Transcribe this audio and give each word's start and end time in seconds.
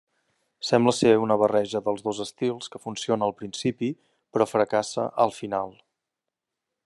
Sembla 0.69 0.93
ser 0.99 1.11
una 1.25 1.35
barreja 1.41 1.81
dels 1.89 2.01
dos 2.07 2.21
estils 2.25 2.71
que 2.75 2.81
funciona 2.85 3.27
al 3.29 3.37
principi, 3.43 3.91
però 4.35 4.49
fracassa 4.55 5.07
al 5.27 5.35
final. 5.41 5.77